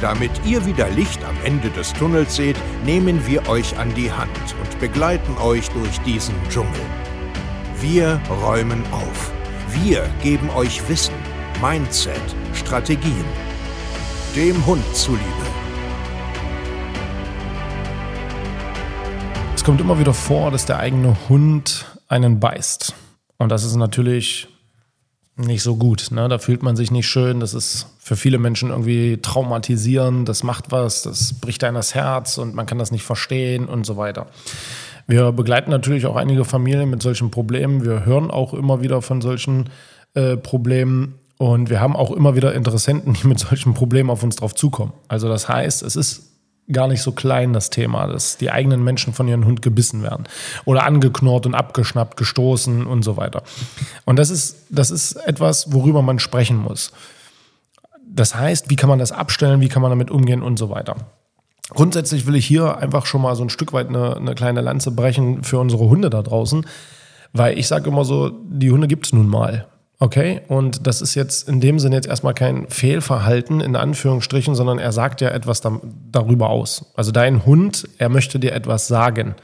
[0.00, 4.30] Damit ihr wieder Licht am Ende des Tunnels seht, nehmen wir euch an die Hand
[4.62, 6.80] und begleiten euch durch diesen Dschungel.
[7.80, 9.32] Wir räumen auf.
[9.82, 11.14] Wir geben euch Wissen,
[11.60, 12.20] Mindset,
[12.54, 13.24] Strategien.
[14.36, 15.24] Dem Hund zuliebe.
[19.56, 22.94] Es kommt immer wieder vor, dass der eigene Hund einen beißt.
[23.38, 24.48] Und das ist natürlich
[25.38, 26.10] nicht so gut.
[26.10, 26.28] Ne?
[26.28, 27.40] Da fühlt man sich nicht schön.
[27.40, 30.28] Das ist für viele Menschen irgendwie traumatisierend.
[30.28, 33.86] Das macht was, das bricht einem das Herz und man kann das nicht verstehen und
[33.86, 34.26] so weiter.
[35.06, 37.84] Wir begleiten natürlich auch einige Familien mit solchen Problemen.
[37.84, 39.70] Wir hören auch immer wieder von solchen
[40.14, 44.36] äh, Problemen und wir haben auch immer wieder Interessenten, die mit solchen Problemen auf uns
[44.36, 44.92] drauf zukommen.
[45.06, 46.27] Also das heißt, es ist
[46.72, 50.24] gar nicht so klein, das Thema, dass die eigenen Menschen von ihrem Hund gebissen werden
[50.64, 53.42] oder angeknurrt und abgeschnappt, gestoßen und so weiter.
[54.04, 56.92] Und das ist, das ist etwas, worüber man sprechen muss.
[58.06, 60.96] Das heißt, wie kann man das abstellen, wie kann man damit umgehen und so weiter.
[61.70, 64.90] Grundsätzlich will ich hier einfach schon mal so ein Stück weit eine, eine kleine Lanze
[64.90, 66.66] brechen für unsere Hunde da draußen,
[67.32, 69.68] weil ich sage immer so, die Hunde gibt es nun mal.
[70.00, 74.78] Okay, und das ist jetzt in dem Sinne jetzt erstmal kein Fehlverhalten in Anführungsstrichen, sondern
[74.78, 75.80] er sagt ja etwas da,
[76.12, 76.92] darüber aus.
[76.94, 79.34] Also dein Hund, er möchte dir etwas sagen.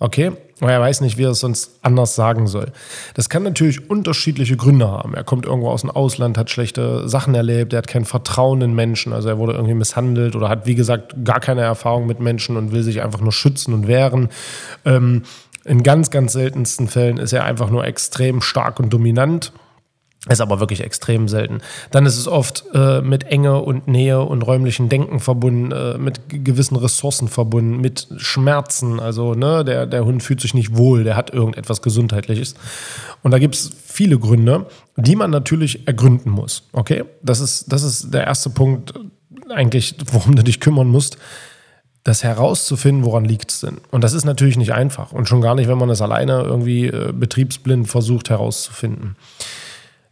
[0.00, 2.72] Okay, aber er weiß nicht, wie er es sonst anders sagen soll.
[3.14, 5.14] Das kann natürlich unterschiedliche Gründe haben.
[5.14, 8.74] Er kommt irgendwo aus dem Ausland, hat schlechte Sachen erlebt, er hat kein Vertrauen in
[8.74, 12.56] Menschen, also er wurde irgendwie misshandelt oder hat, wie gesagt, gar keine Erfahrung mit Menschen
[12.56, 14.30] und will sich einfach nur schützen und wehren.
[14.84, 15.22] Ähm,
[15.64, 19.52] in ganz, ganz seltensten Fällen ist er einfach nur extrem stark und dominant
[20.28, 21.60] ist aber wirklich extrem selten.
[21.90, 26.20] Dann ist es oft äh, mit Enge und Nähe und räumlichen Denken verbunden, äh, mit
[26.28, 29.00] gewissen Ressourcen verbunden, mit Schmerzen.
[29.00, 32.54] Also ne, der, der Hund fühlt sich nicht wohl, der hat irgendetwas Gesundheitliches.
[33.22, 34.66] Und da gibt es viele Gründe,
[34.96, 36.64] die man natürlich ergründen muss.
[36.72, 38.92] Okay, das ist, das ist der erste Punkt
[39.48, 41.16] eigentlich, worum du dich kümmern musst
[42.04, 43.78] das herauszufinden, woran liegt es denn?
[43.90, 45.12] Und das ist natürlich nicht einfach.
[45.12, 49.16] Und schon gar nicht, wenn man das alleine irgendwie äh, betriebsblind versucht herauszufinden.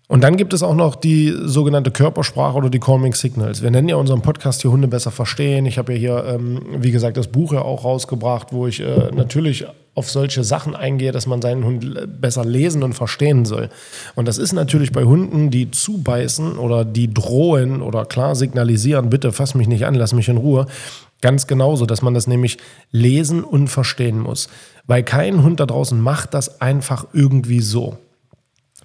[0.08, 3.62] Und dann gibt es auch noch die sogenannte Körpersprache oder die Calming Signals.
[3.62, 5.66] Wir nennen ja unseren Podcast hier Hunde besser verstehen.
[5.66, 9.10] Ich habe ja hier, ähm, wie gesagt, das Buch ja auch rausgebracht, wo ich äh,
[9.14, 13.68] natürlich auf solche Sachen eingehe, dass man seinen Hund besser lesen und verstehen soll.
[14.14, 19.32] Und das ist natürlich bei Hunden, die zubeißen oder die drohen oder klar signalisieren, bitte
[19.32, 20.66] fass mich nicht an, lass mich in Ruhe,
[21.20, 22.56] ganz genauso, dass man das nämlich
[22.92, 24.48] lesen und verstehen muss.
[24.86, 27.98] Weil kein Hund da draußen macht das einfach irgendwie so.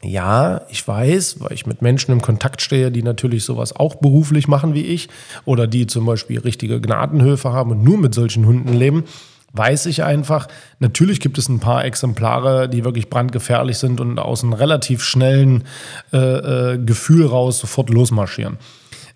[0.04, 4.50] Ja, ich weiß, weil ich mit Menschen im Kontakt stehe, die natürlich sowas auch beruflich
[4.50, 5.08] machen wie ich
[5.46, 9.06] oder die zum Beispiel richtige Gnadenhöfe haben und nur mit solchen Hunden leben,
[9.54, 10.48] weiß ich einfach,
[10.80, 15.64] natürlich gibt es ein paar Exemplare, die wirklich brandgefährlich sind und aus einem relativ schnellen
[16.12, 18.58] äh, äh, Gefühl raus sofort losmarschieren.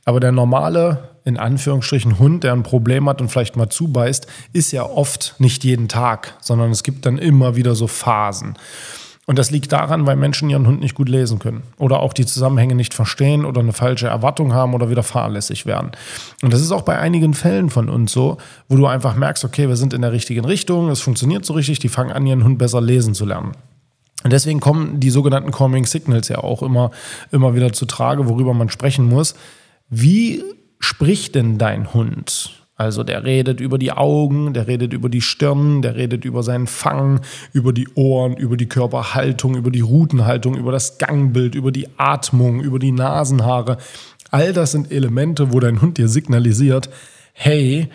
[0.05, 4.71] Aber der normale, in Anführungsstrichen, Hund, der ein Problem hat und vielleicht mal zubeißt, ist
[4.71, 8.57] ja oft nicht jeden Tag, sondern es gibt dann immer wieder so Phasen.
[9.29, 12.25] Und das liegt daran, weil Menschen ihren Hund nicht gut lesen können oder auch die
[12.25, 15.91] Zusammenhänge nicht verstehen oder eine falsche Erwartung haben oder wieder fahrlässig werden.
[16.41, 18.37] Und das ist auch bei einigen Fällen von uns so,
[18.69, 21.79] wo du einfach merkst, okay, wir sind in der richtigen Richtung, es funktioniert so richtig,
[21.79, 23.51] die fangen an, ihren Hund besser lesen zu lernen.
[24.23, 26.91] Und deswegen kommen die sogenannten Calming Signals ja auch immer,
[27.33, 29.35] immer wieder zu Trage, worüber man sprechen muss.
[29.89, 30.41] Wie
[30.79, 32.66] spricht denn dein Hund?
[32.77, 36.67] Also der redet über die Augen, der redet über die Stirn, der redet über seinen
[36.67, 37.21] Fang,
[37.51, 42.61] über die Ohren, über die Körperhaltung, über die Rutenhaltung, über das Gangbild, über die Atmung,
[42.61, 43.77] über die Nasenhaare.
[44.29, 46.89] All das sind Elemente, wo dein Hund dir signalisiert,
[47.33, 47.89] hey,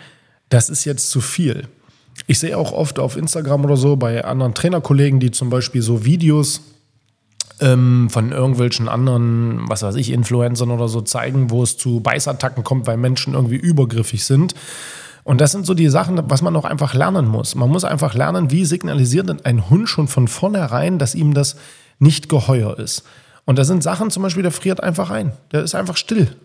[0.49, 1.69] das ist jetzt zu viel.
[2.27, 6.03] Ich sehe auch oft auf Instagram oder so bei anderen Trainerkollegen, die zum Beispiel so
[6.03, 6.72] Videos
[7.59, 12.63] ähm, von irgendwelchen anderen, was weiß ich, Influencern oder so zeigen, wo es zu Beißattacken
[12.63, 14.53] kommt, weil Menschen irgendwie übergriffig sind.
[15.23, 17.55] Und das sind so die Sachen, was man auch einfach lernen muss.
[17.55, 21.55] Man muss einfach lernen, wie signalisiert denn ein Hund schon von vornherein, dass ihm das
[21.99, 23.03] nicht geheuer ist.
[23.45, 25.33] Und da sind Sachen, zum Beispiel, der friert einfach ein.
[25.51, 26.35] Der ist einfach still.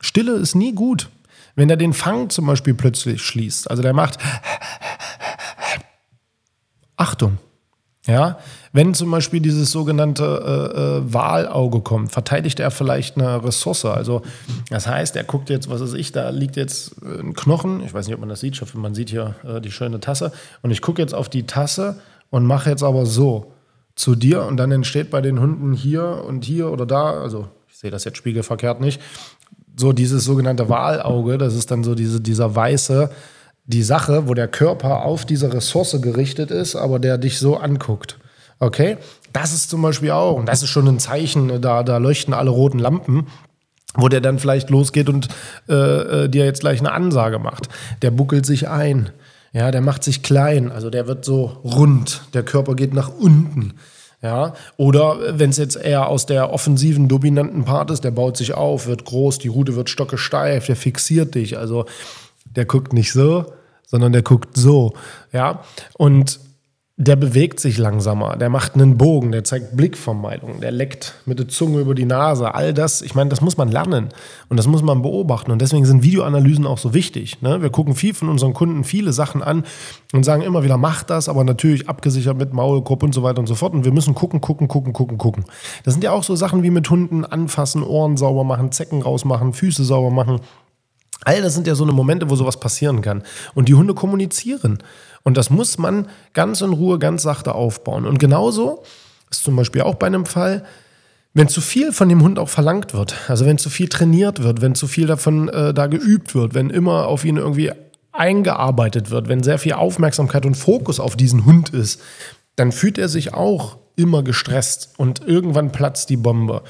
[0.00, 1.08] Stille ist nie gut.
[1.54, 4.18] Wenn er den Fang zum Beispiel plötzlich schließt, also der macht
[6.96, 7.38] Achtung,
[8.08, 8.38] ja,
[8.72, 13.84] wenn zum Beispiel dieses sogenannte äh, äh, Wahlauge kommt, verteidigt er vielleicht eine Ressource.
[13.84, 14.22] Also
[14.70, 17.84] das heißt, er guckt jetzt, was weiß ich, da liegt jetzt äh, ein Knochen.
[17.84, 18.54] Ich weiß nicht, ob man das sieht.
[18.54, 20.32] Ich hoffe, man sieht hier äh, die schöne Tasse.
[20.62, 22.00] Und ich gucke jetzt auf die Tasse
[22.30, 23.52] und mache jetzt aber so.
[23.98, 27.76] zu dir und dann entsteht bei den Hunden hier und hier oder da, also ich
[27.78, 29.00] sehe das jetzt spiegelverkehrt nicht,
[29.76, 33.10] so dieses sogenannte Wahlauge, das ist dann so diese, dieser weiße,
[33.68, 38.18] die Sache, wo der Körper auf diese Ressource gerichtet ist, aber der dich so anguckt.
[38.58, 38.96] Okay?
[39.34, 42.50] Das ist zum Beispiel auch, und das ist schon ein Zeichen, da, da leuchten alle
[42.50, 43.26] roten Lampen,
[43.94, 45.28] wo der dann vielleicht losgeht und
[45.68, 47.68] äh, äh, dir jetzt gleich eine Ansage macht.
[48.00, 49.10] Der buckelt sich ein.
[49.52, 53.74] Ja, der macht sich klein, also der wird so rund, der Körper geht nach unten.
[54.22, 58.54] Ja, oder wenn es jetzt eher aus der offensiven, dominanten Part ist, der baut sich
[58.54, 61.56] auf, wird groß, die Rute wird stockesteif, der fixiert dich.
[61.56, 61.86] Also
[62.56, 63.46] der guckt nicht so,
[63.88, 64.92] sondern der guckt so.
[65.32, 65.62] Ja,
[65.94, 66.38] und
[67.00, 71.46] der bewegt sich langsamer, der macht einen Bogen, der zeigt Blickvermeidung, der leckt mit der
[71.46, 72.56] Zunge über die Nase.
[72.56, 74.08] All das, ich meine, das muss man lernen
[74.48, 75.52] und das muss man beobachten.
[75.52, 77.40] Und deswegen sind Videoanalysen auch so wichtig.
[77.40, 77.62] Ne?
[77.62, 79.62] Wir gucken viel von unseren Kunden viele Sachen an
[80.12, 83.46] und sagen immer wieder, mach das, aber natürlich abgesichert mit Maulkorb und so weiter und
[83.46, 83.74] so fort.
[83.74, 85.44] Und wir müssen gucken, gucken, gucken, gucken, gucken.
[85.84, 89.52] Das sind ja auch so Sachen wie mit Hunden anfassen, Ohren sauber machen, Zecken rausmachen,
[89.52, 90.40] Füße sauber machen.
[91.24, 93.22] All das sind ja so eine Momente, wo sowas passieren kann.
[93.54, 94.78] Und die Hunde kommunizieren.
[95.22, 98.06] Und das muss man ganz in Ruhe, ganz sachte aufbauen.
[98.06, 98.82] Und genauso
[99.30, 100.64] ist zum Beispiel auch bei einem Fall,
[101.34, 104.60] wenn zu viel von dem Hund auch verlangt wird, also wenn zu viel trainiert wird,
[104.60, 107.70] wenn zu viel davon äh, da geübt wird, wenn immer auf ihn irgendwie
[108.12, 112.00] eingearbeitet wird, wenn sehr viel Aufmerksamkeit und Fokus auf diesen Hund ist,
[112.56, 116.62] dann fühlt er sich auch immer gestresst und irgendwann platzt die Bombe.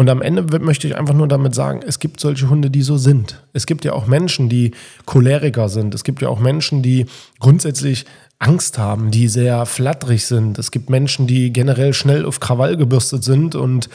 [0.00, 2.96] Und am Ende möchte ich einfach nur damit sagen, es gibt solche Hunde, die so
[2.96, 3.44] sind.
[3.52, 4.70] Es gibt ja auch Menschen, die
[5.04, 5.94] Choleriker sind.
[5.94, 7.04] Es gibt ja auch Menschen, die
[7.38, 8.06] grundsätzlich
[8.38, 10.58] Angst haben, die sehr flatterig sind.
[10.58, 13.90] Es gibt Menschen, die generell schnell auf Krawall gebürstet sind und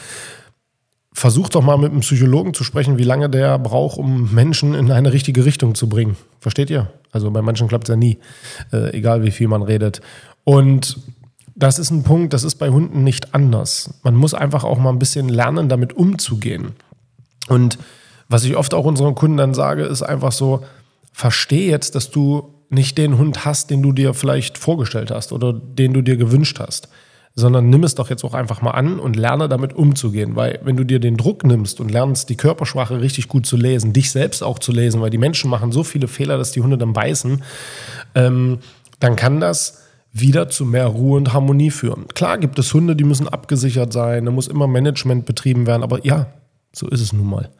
[1.12, 4.92] versucht doch mal mit einem Psychologen zu sprechen, wie lange der braucht, um Menschen in
[4.92, 6.16] eine richtige Richtung zu bringen.
[6.38, 6.88] Versteht ihr?
[7.10, 8.18] Also bei manchen klappt es ja nie,
[8.72, 10.00] äh, egal wie viel man redet.
[10.44, 10.98] Und
[11.56, 13.98] das ist ein Punkt, das ist bei Hunden nicht anders.
[14.02, 16.72] Man muss einfach auch mal ein bisschen lernen, damit umzugehen.
[17.48, 17.78] Und
[18.28, 20.62] was ich oft auch unseren Kunden dann sage, ist einfach so,
[21.12, 25.54] verstehe jetzt, dass du nicht den Hund hast, den du dir vielleicht vorgestellt hast oder
[25.54, 26.88] den du dir gewünscht hast,
[27.34, 30.36] sondern nimm es doch jetzt auch einfach mal an und lerne damit umzugehen.
[30.36, 33.94] Weil wenn du dir den Druck nimmst und lernst, die Körpersprache richtig gut zu lesen,
[33.94, 36.76] dich selbst auch zu lesen, weil die Menschen machen so viele Fehler, dass die Hunde
[36.76, 37.42] dann beißen,
[38.14, 38.58] ähm,
[38.98, 39.85] dann kann das
[40.18, 42.06] wieder zu mehr Ruhe und Harmonie führen.
[42.08, 46.04] Klar gibt es Hunde, die müssen abgesichert sein, da muss immer Management betrieben werden, aber
[46.04, 46.26] ja,
[46.72, 47.50] so ist es nun mal.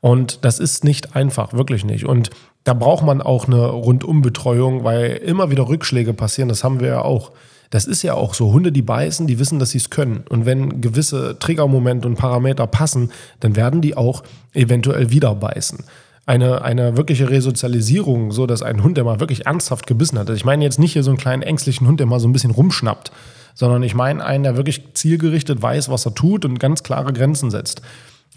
[0.00, 2.04] Und das ist nicht einfach, wirklich nicht.
[2.04, 2.30] Und
[2.64, 7.02] da braucht man auch eine Rundumbetreuung, weil immer wieder Rückschläge passieren, das haben wir ja
[7.02, 7.32] auch.
[7.70, 8.52] Das ist ja auch so.
[8.52, 10.24] Hunde, die beißen, die wissen, dass sie es können.
[10.28, 13.10] Und wenn gewisse Triggermomente und Parameter passen,
[13.40, 14.22] dann werden die auch
[14.54, 15.84] eventuell wieder beißen
[16.28, 20.36] eine, eine wirkliche Resozialisierung, so dass ein Hund, der mal wirklich ernsthaft gebissen hat, also
[20.36, 22.50] ich meine jetzt nicht hier so einen kleinen ängstlichen Hund, der mal so ein bisschen
[22.50, 23.10] rumschnappt,
[23.54, 27.50] sondern ich meine einen, der wirklich zielgerichtet weiß, was er tut und ganz klare Grenzen
[27.50, 27.80] setzt.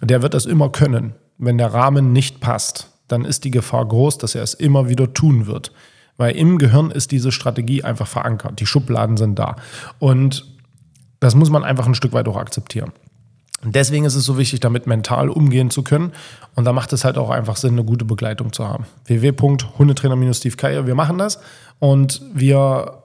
[0.01, 1.15] Der wird das immer können.
[1.37, 5.13] Wenn der Rahmen nicht passt, dann ist die Gefahr groß, dass er es immer wieder
[5.13, 5.73] tun wird.
[6.15, 8.61] Weil im Gehirn ist diese Strategie einfach verankert.
[8.61, 9.57] Die Schubladen sind da.
[9.99, 10.45] Und
[11.19, 12.93] das muss man einfach ein Stück weit auch akzeptieren.
[13.63, 16.11] Und deswegen ist es so wichtig, damit mental umgehen zu können.
[16.55, 18.85] Und da macht es halt auch einfach Sinn, eine gute Begleitung zu haben.
[19.05, 21.39] www.hundetrainer-steve wir machen das.
[21.79, 23.01] Und wir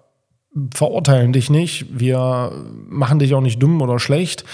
[0.74, 2.50] verurteilen dich nicht, wir
[2.88, 4.44] machen dich auch nicht dumm oder schlecht,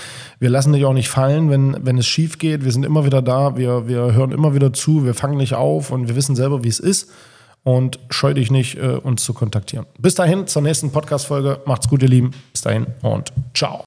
[0.40, 3.22] wir lassen dich auch nicht fallen, wenn, wenn es schief geht, wir sind immer wieder
[3.22, 5.90] da, wir, wir hören immer wieder zu, wir fangen nicht auf.
[5.90, 7.10] Und wir wissen selber, wie es ist.
[7.64, 9.86] Und scheu dich nicht, äh, uns zu kontaktieren.
[10.00, 13.78] Bis dahin, zur nächsten Podcast-Folge, macht's gut, ihr Lieben, bis dahin und ciao.